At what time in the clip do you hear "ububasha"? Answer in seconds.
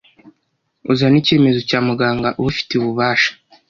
2.81-3.31